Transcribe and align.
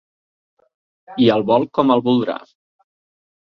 I 1.27 1.29
el 1.35 1.45
vol 1.51 1.69
com 1.79 1.95
el 1.99 2.03
voldrà? 2.11 2.41